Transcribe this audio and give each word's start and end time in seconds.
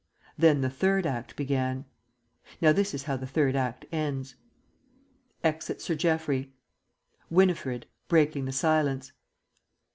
Then 0.35 0.61
the 0.61 0.69
Third 0.71 1.05
Act 1.05 1.35
began.... 1.35 1.85
Now 2.59 2.73
this 2.73 2.95
is 2.95 3.03
how 3.03 3.17
the 3.17 3.27
Third 3.27 3.55
Act 3.55 3.85
ends: 3.91 4.33
Exit 5.43 5.79
Sir 5.79 5.93
Geoffrey. 5.93 6.51
_Winifred 7.31 7.83
(breaking 8.07 8.45
the 8.45 8.51
silence). 8.51 9.11